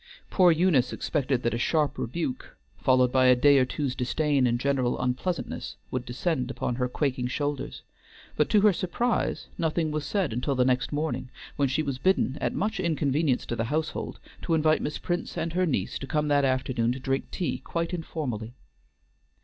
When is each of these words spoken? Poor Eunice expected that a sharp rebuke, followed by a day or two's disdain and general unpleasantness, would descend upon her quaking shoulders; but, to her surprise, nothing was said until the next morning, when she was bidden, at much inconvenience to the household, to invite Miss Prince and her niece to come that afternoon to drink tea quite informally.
Poor 0.31 0.51
Eunice 0.51 0.91
expected 0.91 1.43
that 1.43 1.53
a 1.53 1.59
sharp 1.59 1.95
rebuke, 1.99 2.57
followed 2.79 3.11
by 3.11 3.27
a 3.27 3.35
day 3.35 3.59
or 3.59 3.65
two's 3.65 3.93
disdain 3.93 4.47
and 4.47 4.59
general 4.59 4.99
unpleasantness, 4.99 5.75
would 5.91 6.05
descend 6.05 6.49
upon 6.49 6.73
her 6.77 6.89
quaking 6.89 7.27
shoulders; 7.27 7.83
but, 8.35 8.49
to 8.49 8.61
her 8.61 8.73
surprise, 8.73 9.49
nothing 9.59 9.91
was 9.91 10.03
said 10.03 10.33
until 10.33 10.55
the 10.55 10.65
next 10.65 10.91
morning, 10.91 11.29
when 11.55 11.67
she 11.69 11.83
was 11.83 11.99
bidden, 11.99 12.35
at 12.41 12.53
much 12.55 12.79
inconvenience 12.79 13.45
to 13.45 13.55
the 13.55 13.65
household, 13.65 14.17
to 14.41 14.55
invite 14.55 14.81
Miss 14.81 14.97
Prince 14.97 15.37
and 15.37 15.53
her 15.53 15.67
niece 15.67 15.99
to 15.99 16.07
come 16.07 16.29
that 16.29 16.45
afternoon 16.45 16.91
to 16.93 16.99
drink 16.99 17.29
tea 17.29 17.59
quite 17.59 17.93
informally. 17.93 18.55